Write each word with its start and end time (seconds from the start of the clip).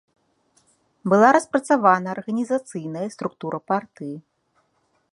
Была 1.13 1.29
распрацавана 1.37 2.07
арганізацыйная 2.15 3.07
структура 3.17 3.57
партыі. 3.73 4.15